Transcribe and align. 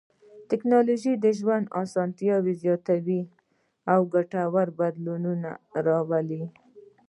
ټکنالوژي 0.49 1.13
د 1.19 1.25
ژوند 1.39 1.65
اسانتیاوې 1.81 2.53
زیاتوي 2.63 3.21
او 3.93 3.99
ګټور 4.13 4.67
بدلونونه 4.79 5.51
راولي. 5.87 6.43